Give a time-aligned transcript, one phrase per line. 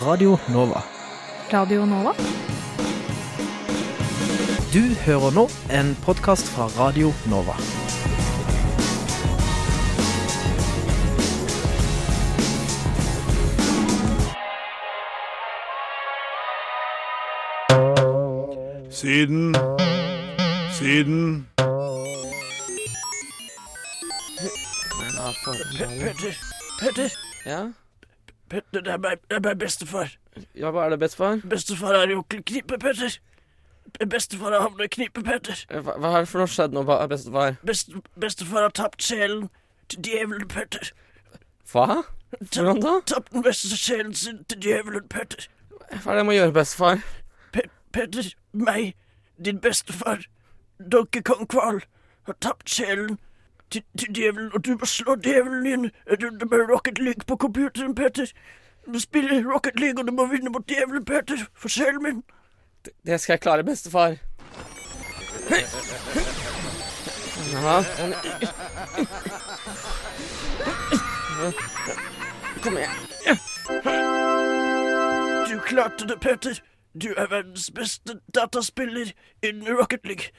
[0.00, 0.82] Radio Nova.
[1.52, 2.12] Radio Nova?
[4.72, 7.56] Du hører nå en podkast fra Radio Nova.
[18.90, 19.54] Siden
[20.78, 21.46] Siden
[26.00, 26.34] Petter,
[26.80, 27.10] Petter,
[27.46, 27.87] Ja?
[28.48, 30.12] Petter, det er meg, det er meg bestefar.
[30.54, 31.40] ja, hva er det, bestefar?
[31.44, 33.18] Bestefar er jo kl- knipe, Petter.
[34.06, 35.64] Bestefar har havnet i knipe, Petter.
[35.70, 37.56] Eh, Hva, hva er det for noe skjedd nå, bestefar?
[37.66, 39.48] Best, bestefar har tapt sjelen
[39.88, 40.90] til djevelen, Petter.
[41.72, 42.02] Hva?
[42.38, 42.94] Hvordan da?
[43.08, 45.46] Tapt den beste sjelen sin til djevelen, Petter.
[45.88, 47.00] Hva er det jeg må gjøre, bestefar?
[47.54, 47.64] Pe
[47.96, 48.90] Petter, meg,
[49.40, 50.26] din bestefar,
[50.78, 51.80] Donkey Kong Kval,
[52.28, 53.16] har tapt sjelen
[53.70, 55.90] til, til djevelen, og du må slå djevelen inn.
[56.20, 58.26] Du, du må Rocket League på computeren, Peter.
[58.86, 62.22] Du må spille Rocket League, og du må vinne mot djevelen, Peter, for sjelen min.
[63.06, 64.16] Det skal jeg klare, bestefar.
[67.52, 67.82] Ja.
[72.62, 72.90] Kom igjen.
[75.48, 76.62] Du klarte det, Peter.
[77.02, 80.32] Du er verdens beste dataspiller innen Rocket League.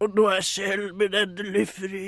[0.00, 2.04] Og nå er skjelven endelig fri.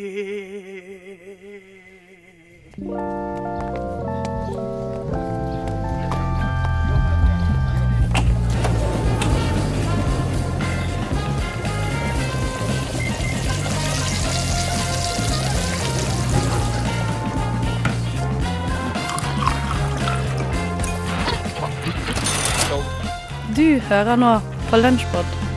[23.56, 24.34] Du hører nå
[24.70, 25.49] på Lunsjpod.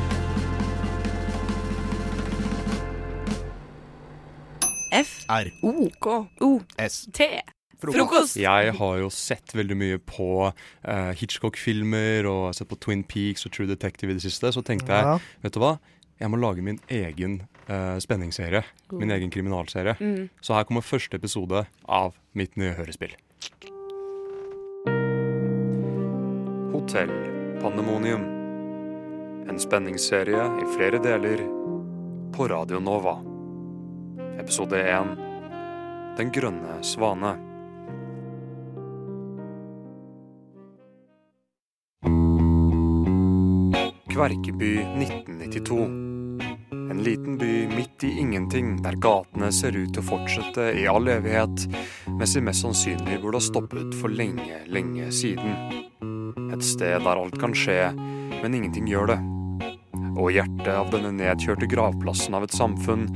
[4.94, 5.50] F R.
[5.66, 7.04] O K O S.
[7.14, 7.28] T
[7.84, 8.38] Frokost!
[8.40, 13.02] Jeg har jo sett veldig mye på uh, Hitchcock-filmer og jeg har sett på Twin
[13.04, 14.54] Peaks og True Detective i det siste.
[14.56, 15.18] Så tenkte jeg, Ja.
[15.44, 15.74] vet du hva?
[16.22, 18.64] Jeg må lage min egen uh, spenningsserie.
[18.94, 19.98] Min egen kriminalserie.
[20.00, 20.30] Mm.
[20.40, 23.18] Så her kommer første episode av mitt nye hørespill.
[26.72, 27.12] Hotell
[27.60, 28.24] Pandemonium.
[29.50, 31.44] En spenningsserie i flere deler
[32.34, 33.33] på Radio Nova.
[34.40, 35.18] Episode 1
[36.18, 37.34] Den grønne svane.
[44.14, 45.78] Kverkeby 1992.
[46.92, 51.10] En liten by midt i ingenting, der gatene ser ut til å fortsette i all
[51.10, 51.68] evighet,
[52.18, 55.78] mens de mest sannsynlig burde ha stoppet for lenge, lenge siden.
[56.54, 57.94] Et sted der alt kan skje,
[58.42, 59.33] men ingenting gjør det.
[60.14, 63.08] Og i hjertet av denne nedkjørte gravplassen av et samfunn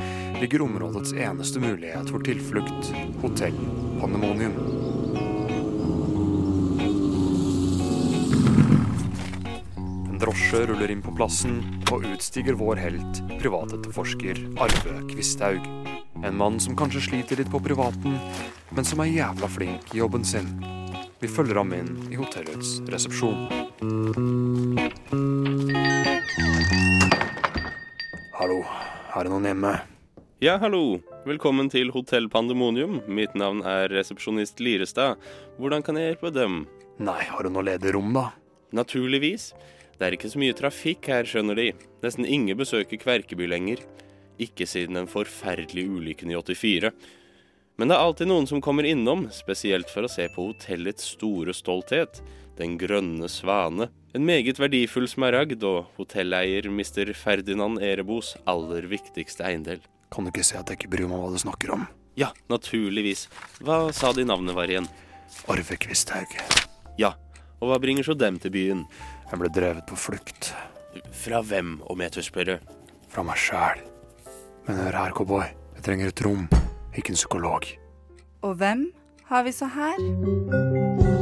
[0.41, 2.90] ligger områdets eneste mulighet for tilflukt,
[3.22, 3.58] Hotell
[4.02, 4.56] Pandemonium.
[10.09, 11.59] En drosje ruller inn på plassen,
[11.94, 15.69] og utstiger vår helt, privatetterforsker Arve Kvisthaug.
[16.25, 18.18] En mann som kanskje sliter litt på privaten,
[18.74, 20.50] men som er jævla flink i jobben sin.
[21.22, 23.46] Vi følger ham inn i hotellets resepsjon.
[29.18, 29.74] Er det noen hjemme?
[30.44, 31.00] Ja, hallo.
[31.26, 33.00] Velkommen til Hotell Pandemonium.
[33.10, 35.18] Mitt navn er resepsjonist Lirestad.
[35.58, 36.60] Hvordan kan jeg hjelpe dem?
[37.02, 38.30] Nei, har du noe ledig rom, da?
[38.78, 39.50] Naturligvis.
[39.98, 41.72] Det er ikke så mye trafikk her, skjønner de.
[42.06, 43.82] Nesten ingen besøker Kverkeby lenger.
[44.38, 46.94] Ikke siden den forferdelige ulykken i 84.
[47.82, 51.54] Men det er alltid noen som kommer innom, spesielt for å se på hotellets store
[51.58, 52.22] stolthet,
[52.57, 53.90] Den grønne svane.
[54.18, 57.12] En meget verdifull smaragd og hotelleier Mr.
[57.13, 59.84] Ferdinand Erebos aller viktigste eiendel.
[60.09, 61.85] Kan du ikke se at jeg ikke bryr meg om hva du snakker om?
[62.18, 63.28] Ja, naturligvis.
[63.62, 64.90] Hva sa de navnet var igjen?
[65.51, 66.34] Arve Kvisthaug.
[66.97, 67.13] Ja,
[67.62, 68.85] og hva bringer så dem til byen?
[69.29, 70.50] Jeg ble drevet på flukt.
[71.13, 72.59] Fra hvem, om jeg tør spørre?
[73.12, 73.84] Fra meg sjæl.
[74.66, 75.45] Men hør her, cowboy.
[75.78, 76.47] Jeg trenger et rom,
[76.97, 77.69] ikke en psykolog.
[78.41, 78.88] Og hvem
[79.28, 79.98] har vi så her?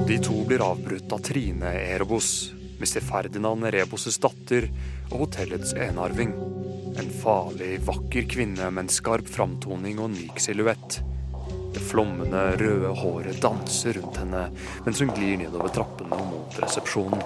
[0.07, 3.01] De to blir avbrutt av Trine Erebos, Mr.
[3.01, 4.67] Ferdinand Rebos' datter
[5.09, 6.35] og hotellets enarving.
[6.95, 10.99] En farlig, vakker kvinne med en skarp framtoning og en myk silhuett.
[11.73, 14.45] Det flommende, røde håret danser rundt henne
[14.85, 17.25] mens hun glir nedover trappene og mot resepsjonen.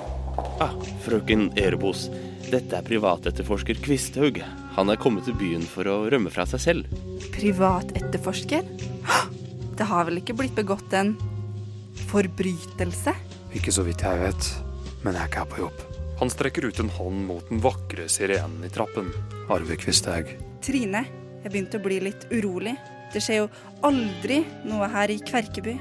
[0.64, 2.08] Ah, frøken Erebos.
[2.50, 4.40] Dette er privatetterforsker Kvisthaug.
[4.80, 6.96] Han er kommet til byen for å rømme fra seg selv.
[7.36, 8.64] Privatetterforsker?
[9.80, 11.14] Det har vel ikke blitt begått en
[12.10, 13.14] forbrytelse?
[13.56, 14.48] Ikke så vidt jeg vet,
[15.06, 15.86] men jeg er ikke her på jobb.
[16.20, 19.08] Han strekker ut en hånd mot den vakre sirenen i trappen.
[19.48, 20.34] Arve Kvisthaug.
[20.66, 21.06] Trine,
[21.46, 22.76] jeg begynte å bli litt urolig.
[23.14, 23.48] Det skjer jo
[23.88, 25.78] aldri noe her i Kverkeby.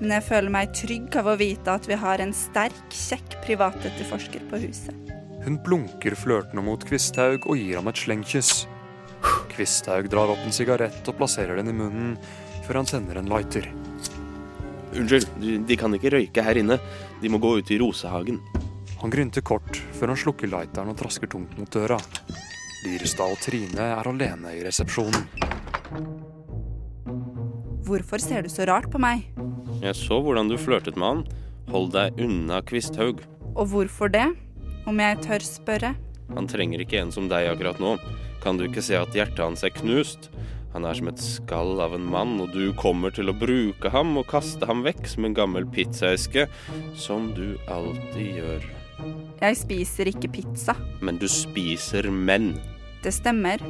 [0.00, 4.50] Men jeg føler meg trygg av å vite at vi har en sterk, kjekk privatetterforsker
[4.50, 5.14] på huset.
[5.46, 8.64] Hun blunker flørtende mot Kvisthaug og gir ham et slengkyss.
[9.54, 12.16] Kvisthaug drar opp en sigarett og plasserer den i munnen,
[12.70, 13.64] før han sender en lighter.
[14.94, 15.26] Unnskyld,
[15.66, 16.76] de kan ikke røyke her inne.
[17.18, 18.38] De må gå ut i rosehagen.
[19.00, 21.98] Han grynter kort før han slukker lighteren og trasker tungt mot døra.
[22.84, 25.26] Lyrestad og Trine er alene i resepsjonen.
[27.88, 29.26] Hvorfor ser du så rart på meg?
[29.82, 31.24] Jeg så hvordan du flørtet med han.
[31.74, 33.24] Hold deg unna Kvisthaug.
[33.56, 34.28] Og hvorfor det?
[34.86, 35.96] Om jeg tør spørre?
[36.36, 37.96] Han trenger ikke en som deg akkurat nå.
[38.44, 40.30] Kan du ikke se at hjertet hans er knust?
[40.74, 44.14] Han er som et skall av en mann, og du kommer til å bruke ham
[44.20, 46.46] og kaste ham vekk som en gammel pizzaeske,
[46.94, 48.68] som du alltid gjør.
[49.40, 50.76] Jeg spiser ikke pizza.
[51.00, 52.52] Men du spiser menn.
[53.02, 53.62] Det stemmer.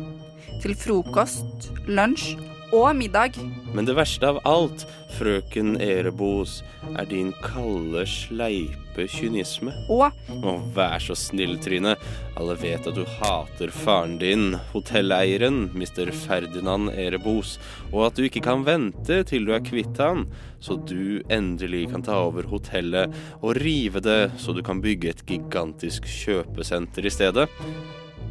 [0.60, 2.34] Til frokost, lunsj
[2.72, 3.36] og middag.
[3.74, 4.84] Men det verste av alt,
[5.18, 6.60] frøken Erebos,
[6.98, 9.72] er din kalde, sleipe kynisme.
[9.90, 11.96] Og Å, vær så snill, Trine.
[12.38, 16.12] Alle vet at du hater faren din, hotelleieren, Mr.
[16.14, 17.58] Ferdinand Erebos,
[17.90, 20.26] og at du ikke kan vente til du er kvitt han,
[20.62, 25.26] så du endelig kan ta over hotellet og rive det, så du kan bygge et
[25.28, 27.46] gigantisk kjøpesenter i stedet.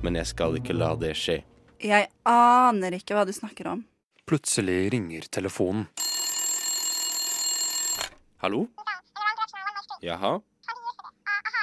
[0.03, 1.41] Men jeg skal ikke la det skje.
[1.83, 3.86] jeg aner ikke hva du snakker om.
[4.29, 5.87] Plutselig ringer telefonen.
[8.37, 8.67] Hallo?
[10.05, 10.35] Jaha?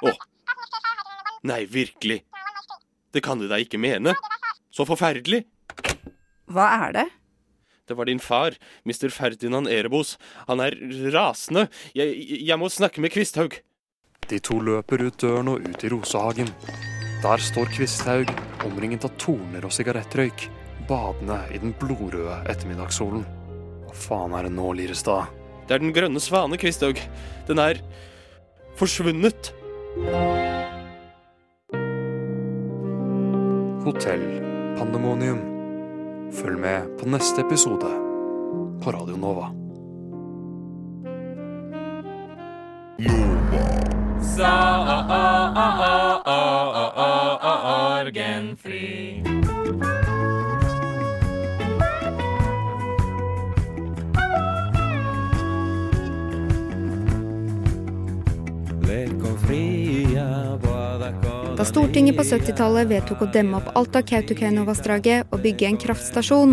[0.03, 0.15] Å.
[1.47, 2.25] Nei, virkelig.
[3.15, 4.17] Det kan du da ikke mene.
[4.75, 5.45] Så forferdelig.
[6.51, 7.07] Hva er det?
[7.87, 9.15] Det var din far, Mr.
[9.15, 10.17] Ferdinand Erebos.
[10.51, 10.75] Han er
[11.15, 11.69] rasende.
[11.95, 12.19] Jeg,
[12.51, 13.61] jeg må snakke med Kvisthaug.
[14.27, 16.51] De to løper ut døren og ut i rosehagen.
[17.23, 18.35] Der står Kvisthaug,
[18.67, 20.51] omringet av torner og sigarettrøyk,
[20.89, 23.25] badende i den blodrøde ettermiddagssolen.
[23.87, 25.33] Hva faen er det nå, Lirestad?
[25.67, 27.01] Det er den grønne svane, Kvisthaug.
[27.49, 27.81] Den er
[28.79, 29.53] forsvunnet.
[33.87, 34.27] Hotell
[34.79, 35.43] Pandemonium.
[36.35, 37.91] Følg med på neste episode
[38.83, 39.51] på Radio Nova.
[44.37, 44.87] Da
[61.67, 66.53] Stortinget på 70-tallet vedtok å demme opp alt av Kautokeino-vassdraget og bygge en kraftstasjon,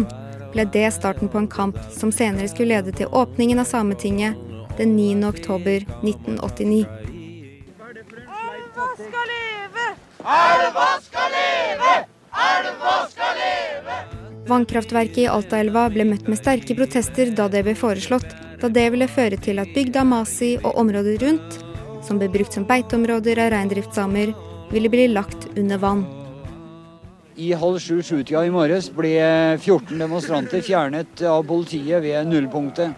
[0.55, 4.39] ble det starten på en kamp som senere skulle lede til åpningen av Sametinget
[4.79, 5.21] den 9.
[5.27, 6.87] oktober 1989.
[7.93, 9.85] Elva skal leve!
[10.37, 11.91] Elva skal leve!
[12.47, 13.97] Elva skal leve!
[14.49, 18.33] Vannkraftverket i Altaelva ble møtt med sterke protester da det ble foreslått,
[18.63, 21.59] da det ville føre til at bygda Masi og området rundt,
[22.03, 24.33] som ble brukt som beiteområder av reindriftssamer,
[24.71, 26.05] ville bli lagt under vann.
[27.35, 29.15] I halv sju-sju-tida i morges ble
[29.57, 32.93] 14 demonstranter fjernet av politiet ved nullpunktet.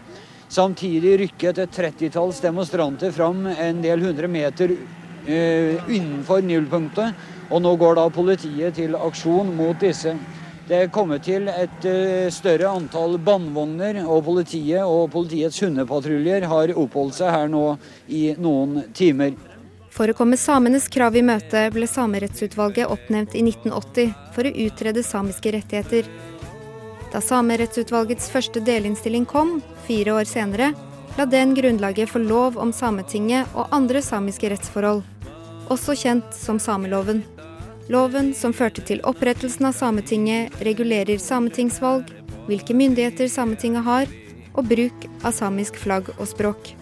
[0.51, 7.15] Samtidig rykket et trettitalls demonstranter fram en del hundre meter uh, innenfor nullpunktet,
[7.50, 10.13] og nå går da politiet til aksjon mot disse.
[10.67, 16.75] Det er kommet til et uh, større antall bannvogner, og politiet og politiets hundepatruljer har
[16.75, 17.65] oppholdt seg her nå
[18.12, 19.54] i noen timer.
[19.96, 25.04] For å komme samenes krav i møte ble Samerettsutvalget oppnevnt i 1980 for å utrede
[25.08, 26.10] samiske rettigheter.
[27.14, 30.74] Da Samerettsutvalgets første delinnstilling kom, fire år senere,
[31.16, 35.06] la den grunnlaget for lov om Sametinget og andre samiske rettsforhold,
[35.72, 37.24] også kjent som sameloven.
[37.88, 42.12] Loven som førte til opprettelsen av Sametinget, regulerer sametingsvalg,
[42.50, 44.12] hvilke myndigheter Sametinget har,
[44.56, 46.75] og bruk av samisk flagg og språk.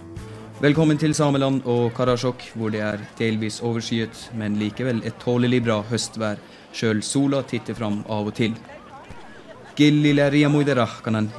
[0.64, 5.82] Velkommen til Sameland og Karasjok, hvor det er delvis overskyet, men likevel et tålelig bra
[5.90, 6.40] høstvær.
[6.72, 8.54] Sjøl sola titter fram av og til.
[9.76, 10.30] Gillile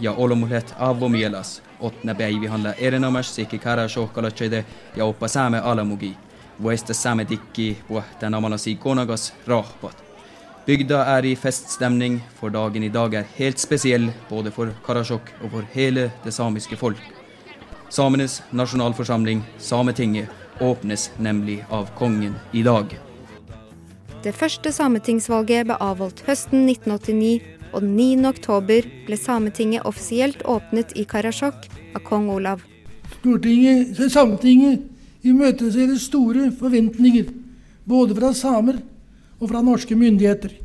[0.04, 1.62] ja olomulet avomielas.
[1.80, 3.58] Otna päivihanla erinomaisesti sikki
[4.94, 6.14] ja oppa saame alamugi.
[6.60, 9.96] Vuesta sametikki puhtan amalasi konagas rahpat.
[10.66, 15.50] Bygda er i feststemning, for dagen i dag er helt spesiell både for Karasjok og
[15.50, 17.23] for hele det samiske folk.
[17.94, 20.28] Samenes nasjonalforsamling, Sametinget,
[20.60, 22.90] åpnes nemlig av kongen i dag.
[24.24, 28.08] Det første sametingsvalget ble avholdt høsten 1989, og den 9.
[28.32, 32.64] oktober ble Sametinget offisielt åpnet i Karasjok av kong Olav.
[33.20, 34.82] Stortinget, Sametinget
[35.22, 37.28] imøteser store forventninger,
[37.86, 38.80] både fra samer
[39.38, 40.56] og fra norske myndigheter.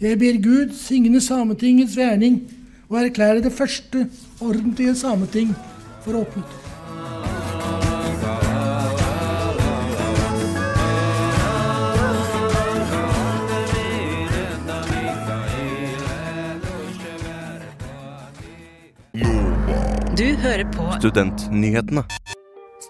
[0.00, 2.46] Jeg ber Gud signe Sametingets verning
[2.88, 4.06] og erklære det første
[4.40, 5.52] ordentlige sameting
[6.04, 6.58] for åpnet.
[20.20, 22.02] Du hører på Studentnyhetene.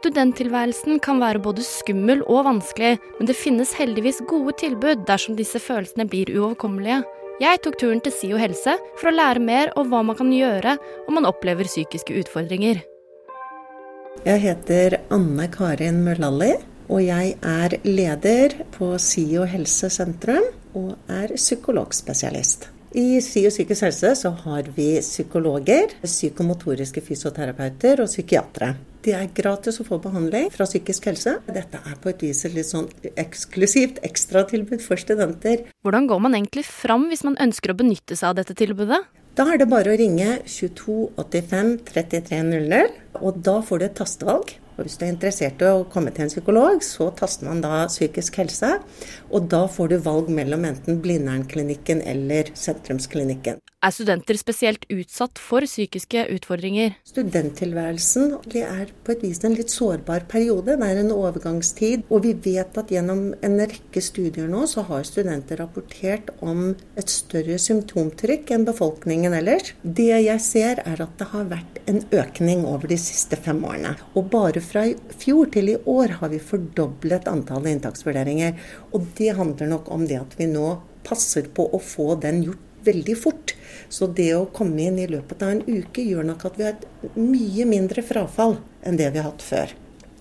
[0.00, 5.61] Studenttilværelsen kan være både skummel og vanskelig, men det finnes heldigvis gode tilbud dersom disse
[5.62, 7.02] følelsene blir uoverkommelige.
[7.40, 10.75] Jeg tok turen til SIO helse for å lære mer om hva man kan gjøre
[11.07, 12.83] om man opplever psykiske utfordringer.
[14.21, 16.50] Jeg heter Anne Karin Møllalli,
[16.90, 22.67] og jeg er leder på SIO helsesentrum og er psykologspesialist.
[22.90, 28.73] I SIO psykisk helse så har vi psykologer, psykomotoriske fysioterapeuter og psykiatere.
[29.00, 31.37] Det er gratis å få behandling fra psykisk helse.
[31.47, 35.64] Dette er på et vis et litt sånn eksklusivt ekstratilbud for studenter.
[35.87, 39.00] Hvordan går man egentlig fram hvis man ønsker å benytte seg av dette tilbudet?
[39.40, 42.90] Da er det bare å ringe 22 85 33 00,
[43.25, 44.52] og da får du et tastevalg.
[44.75, 47.87] Og hvis du er interessert i å komme til en psykolog, så taster man da
[47.88, 48.75] psykisk helse.
[49.32, 53.64] Og da får du valg mellom enten Blindernklinikken eller Sentrumsklinikken.
[53.81, 56.99] Er studenter spesielt utsatt for psykiske utfordringer?
[57.09, 60.75] Studenttilværelsen er på et vis en litt sårbar periode.
[60.77, 62.05] Det er en overgangstid.
[62.13, 67.09] Og vi vet at gjennom en rekke studier nå, så har studenter rapportert om et
[67.09, 69.73] større symptomtrykk enn befolkningen ellers.
[69.81, 73.97] Det jeg ser er at det har vært en økning over de siste fem årene.
[74.13, 78.61] Og bare fra i fjor til i år har vi fordoblet antallet inntaksvurderinger.
[78.93, 82.67] Og det handler nok om det at vi nå passer på å få den gjort
[82.87, 83.55] veldig fort.
[83.89, 86.77] Så det å komme inn i løpet av en uke gjør nok at vi har
[86.77, 89.73] et mye mindre frafall enn det vi har hatt før.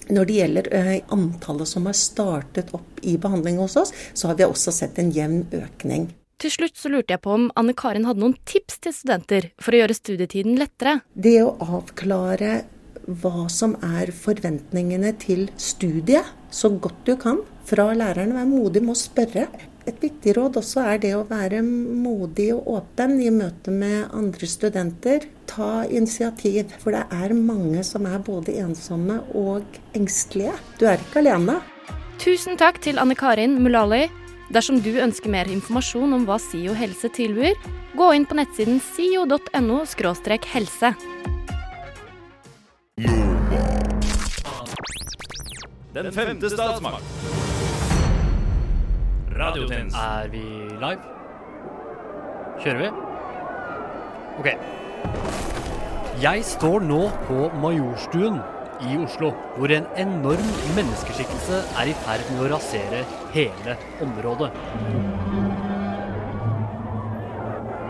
[0.10, 4.40] Når det gjelder eh, antallet som har startet opp i behandling hos oss, så har
[4.40, 6.10] vi også sett en jevn økning.
[6.40, 9.76] Til slutt så lurte jeg på om Anne Karin hadde noen tips til studenter for
[9.76, 11.02] å gjøre studietiden lettere.
[11.14, 12.62] Det å avklare
[13.10, 17.42] hva som er forventningene til studiet, så godt du kan.
[17.70, 19.48] Fra læreren, vær modig med å spørre.
[19.88, 24.50] Et viktig råd også er det å være modig og åpen i møte med andre
[24.50, 25.26] studenter.
[25.50, 30.54] Ta initiativ, for det er mange som er både ensomme og engstelige.
[30.80, 31.60] Du er ikke alene.
[32.20, 34.08] Tusen takk til Anne Karin Mulali.
[34.54, 37.54] Dersom du ønsker mer informasjon om hva SIO helse tilbyr,
[37.98, 39.84] gå inn på nettsiden sio.no
[40.54, 40.94] helse.
[45.94, 47.39] Den femte statsmakt.
[49.40, 49.96] Radiotennis.
[49.96, 50.44] Er vi
[50.82, 51.00] live?
[52.60, 52.90] Kjører vi?
[54.42, 54.50] OK.
[56.20, 58.42] Jeg står nå på Majorstuen
[58.84, 63.06] i Oslo, hvor en enorm menneskeskikkelse er i ferd med å rasere
[63.36, 64.52] hele området.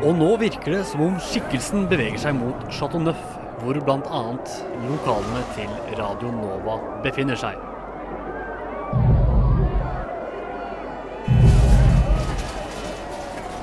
[0.06, 3.26] Og nå virker det som om skikkelsen beveger seg mot Chateau Neuf,
[3.64, 4.22] hvor bl.a.
[4.86, 7.69] lokalene til Radio Nova befinner seg.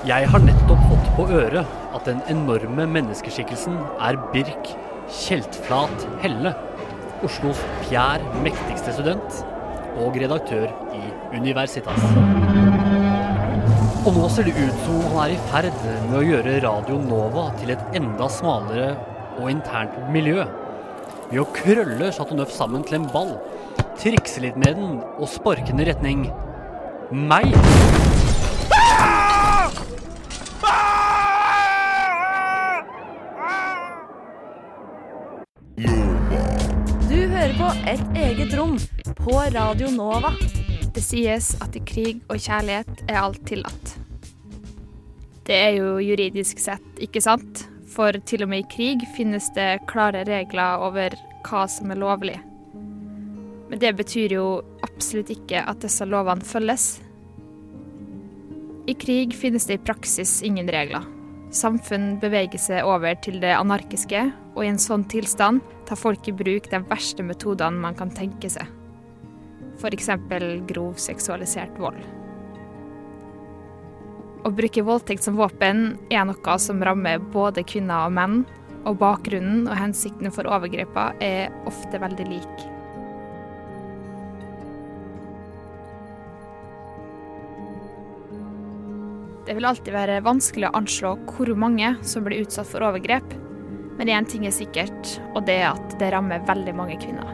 [0.07, 3.75] Jeg har nettopp fått på øret at den enorme menneskeskikkelsen
[4.07, 4.69] er Birk
[5.11, 6.53] Kjeltflat Helle,
[7.27, 7.59] Oslos
[7.89, 9.41] fjær mektigste student
[9.99, 11.03] og redaktør i
[11.35, 12.07] Universitas.
[14.07, 17.49] Og nå ser det ut som han er i ferd med å gjøre Radio Nova
[17.59, 18.93] til et enda smalere
[19.41, 20.47] og internt miljø.
[21.33, 23.41] Ved å krølle Chateau Neuf sammen til en ball,
[23.99, 26.29] trikse litt med den og sparke den i retning
[27.11, 27.51] meg.
[38.47, 38.79] Eget rom
[39.17, 40.33] på Radio Nova.
[40.95, 43.95] Det sies at i krig og kjærlighet er alt tillatt.
[45.47, 49.87] Det er jo juridisk sett ikke sant, for til og med i krig finnes det
[49.91, 52.37] klare regler over hva som er lovlig.
[53.71, 54.47] Men det betyr jo
[54.87, 57.01] absolutt ikke at disse lovene følges.
[58.87, 61.16] I krig finnes det i praksis ingen regler.
[61.55, 64.25] Samfunn beveger seg over til det anarkiske,
[64.57, 68.51] og i en sånn tilstand tar folk i bruk de verste metodene man kan tenke
[68.51, 68.67] seg.
[69.77, 70.11] F.eks.
[70.67, 72.01] grov seksualisert vold.
[74.47, 78.39] Å bruke voldtekt som våpen er noe som rammer både kvinner og menn,
[78.87, 82.67] og bakgrunnen og hensikten for overgrepene er ofte veldig lik.
[89.47, 93.37] Det vil alltid være vanskelig å anslå hvor mange som blir utsatt for overgrep,
[93.97, 97.31] men én ting er sikkert, og det er at det rammer veldig mange kvinner.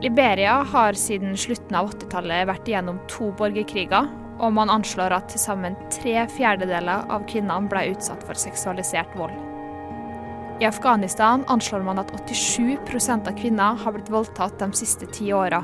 [0.00, 5.42] Liberia har siden slutten av 80-tallet vært igjennom to borgerkriger, og man anslår at til
[5.42, 9.36] sammen tre fjerdedeler av kvinnene ble utsatt for seksualisert vold.
[10.62, 15.60] I Afghanistan anslår man at 87% av kvinner har blitt voldtatt de siste ti åra,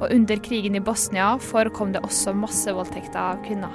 [0.00, 3.74] og under krigen i Bosnia forekom det også massevoldtekter av kvinner.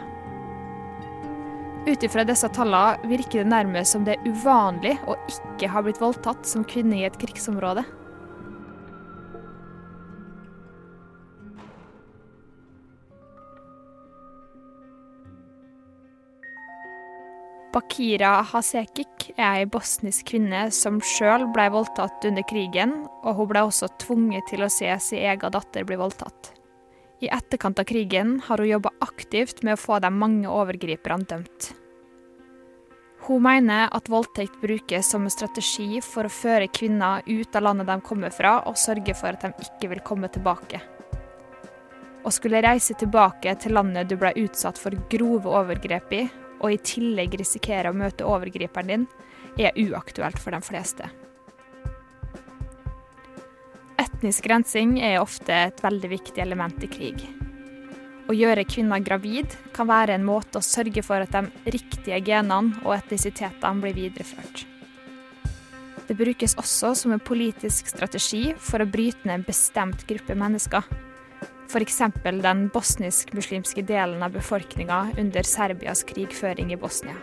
[1.87, 6.01] Ut ifra disse tallene virker det nærmest som det er uvanlig å ikke ha blitt
[6.01, 7.85] voldtatt som kvinne i et krigsområde.
[17.69, 23.65] Bakira Hasekik er ei bosnisk kvinne som sjøl ble voldtatt under krigen, og hun ble
[23.69, 26.58] også tvunget til å se sin egen datter bli voldtatt.
[27.19, 31.73] I etterkant av krigen har hun jobba aktivt med å få de mange overgriperne dømt.
[33.27, 37.89] Hun mener at voldtekt brukes som en strategi for å føre kvinner ut av landet
[37.91, 40.79] de kommer fra, og sørge for at de ikke vil komme tilbake.
[42.23, 46.25] Å skulle reise tilbake til landet du ble utsatt for grove overgrep i,
[46.59, 49.07] og i tillegg risikere å møte overgriperen din,
[49.59, 51.07] er uaktuelt for de fleste.
[54.19, 57.21] Etnisk rensing er ofte et veldig viktig element i krig.
[58.27, 62.75] Å gjøre kvinner gravid kan være en måte å sørge for at de riktige genene
[62.83, 64.65] og etnisitetene blir videreført.
[66.09, 70.83] Det brukes også som en politisk strategi for å bryte ned en bestemt gruppe mennesker.
[71.71, 72.01] F.eks.
[72.43, 77.15] den bosnisk-muslimske delen av befolkninga under Serbias krigføring i Bosnia.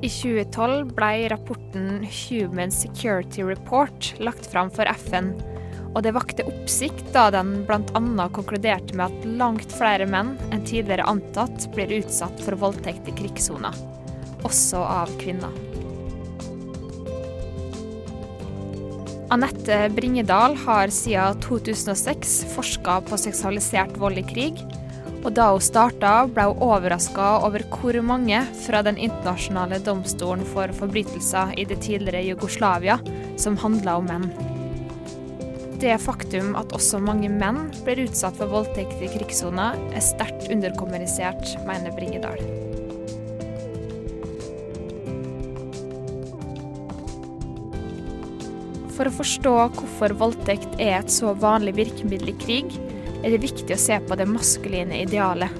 [0.00, 5.34] I 2012 ble rapporten Human Security Report lagt fram for FN,
[5.92, 8.28] og det vakte oppsikt da den bl.a.
[8.32, 13.76] konkluderte med at langt flere menn enn tidligere antatt blir utsatt for voldtekt i krigssoner,
[14.40, 15.52] også av kvinner.
[19.30, 24.64] Anette Bringedal har siden 2006 forska på seksualisert vold i krig,
[25.20, 30.72] og da hun starta, ble hun overraska over hvor mange fra Den internasjonale domstolen for
[30.78, 32.96] forbrytelser i det tidligere Jugoslavia
[33.40, 34.30] som handla om menn.
[35.80, 41.54] Det faktum at også mange menn blir utsatt for voldtekt i krigssoner, er sterkt underkommunisert,
[41.68, 42.40] mener Bringedal.
[48.92, 52.76] For å forstå hvorfor voldtekt er et så vanlig virkemiddel i krig,
[53.20, 55.52] er det viktig å se på det maskuline idealet.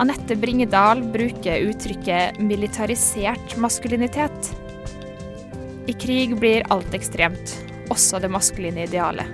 [0.00, 4.52] Anette Bringedal bruker uttrykket 'militarisert maskulinitet'.
[5.86, 7.56] I krig blir alt ekstremt,
[7.90, 9.26] også det maskuline idealet.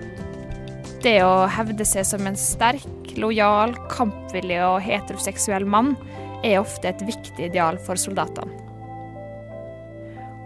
[1.03, 5.95] Det å hevde seg som en sterk, lojal, kampvillig og heteroseksuell mann
[6.43, 8.68] er ofte et viktig ideal for soldatene.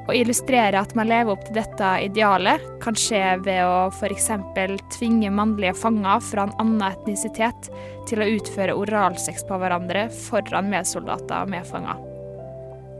[0.02, 4.30] Å illustrere at man lever opp til dette idealet, kan skje ved å f.eks.
[4.96, 7.68] tvinge mannlige fanger fra en annen etnisitet
[8.10, 12.00] til å utføre oralsex på hverandre foran medsoldater og medfanger.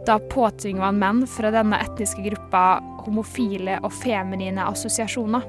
[0.07, 5.45] Da påtvinger man menn fra denne etniske gruppa homofile og feminine assosiasjoner.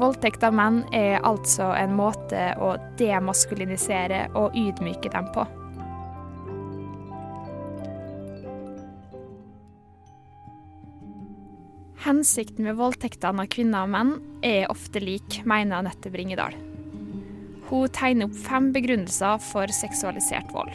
[0.00, 5.44] Voldtekt av menn er altså en måte å demaskulinisere og ydmyke dem på.
[12.04, 14.10] Hensikten med voldtektene av kvinner og menn
[14.44, 16.52] er ofte lik, mener Anette Bringedal.
[17.70, 20.74] Hun tegner opp fem begrunnelser for seksualisert vold.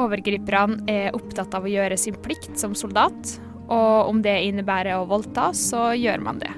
[0.00, 3.34] Overgriperne er opptatt av å gjøre sin plikt som soldat,
[3.68, 6.54] og om det innebærer å voldta, så gjør man det.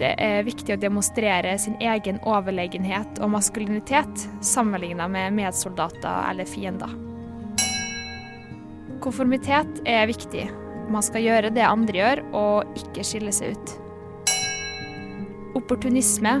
[0.00, 6.96] Det er viktig å demonstrere sin egen overlegenhet og maskulinitet sammenlignet med medsoldater eller fiender.
[9.08, 10.42] Konformitet er viktig.
[10.92, 13.70] Man skal gjøre det andre gjør, og ikke skille seg ut.
[15.56, 16.34] Opportunisme,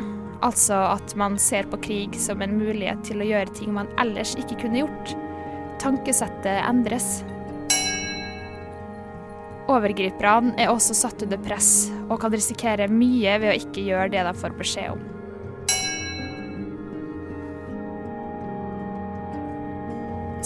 [0.44, 4.34] altså at man ser på krig som en mulighet til å gjøre ting man ellers
[4.36, 5.16] ikke kunne gjort.
[5.80, 7.22] Tankesettet endres.
[9.72, 14.28] Overgriperne er også satt under press, og kan risikere mye ved å ikke gjøre det
[14.28, 15.17] de får beskjed om.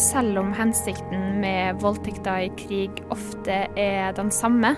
[0.03, 4.75] Selv om hensikten med voldtekter i krig ofte er den samme,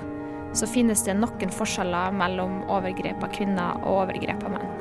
[0.52, 4.74] så finnes det noen forskjeller mellom overgrep av kvinner og overgrep av menn.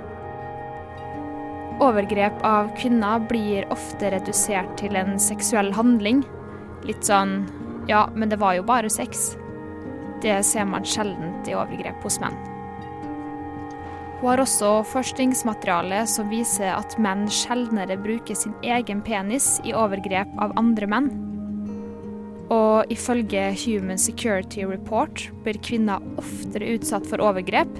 [1.83, 6.25] Overgrep av kvinner blir ofte redusert til en seksuell handling.
[6.83, 7.45] Litt sånn
[7.87, 9.37] ja, men det var jo bare sex.
[10.23, 12.52] Det ser man sjelden i overgrep hos menn.
[14.23, 20.29] Hun har også forskningsmateriale som viser at menn sjeldnere bruker sin egen penis i overgrep
[20.39, 21.09] av andre menn.
[22.47, 27.73] Og ifølge Human Security Report blir kvinner oftere utsatt for overgrep,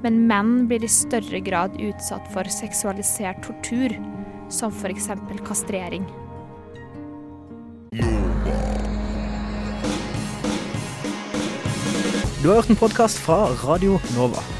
[0.00, 3.92] men menn blir i større grad utsatt for seksualisert tortur,
[4.48, 5.10] som f.eks.
[5.44, 6.08] kastrering.
[12.40, 14.59] Du har hørt en podkast fra Radio Nova.